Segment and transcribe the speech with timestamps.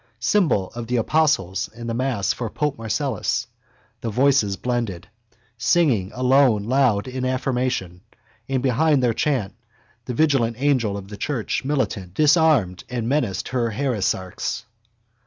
[0.19, 3.45] Symbol of the apostles in the mass for pope Marcellus,
[3.99, 5.07] the voices blended,
[5.59, 8.01] singing alone loud in affirmation:
[8.49, 9.53] and behind their chant
[10.05, 14.63] the vigilant angel of the church militant disarmed and menaced her heresiarchs.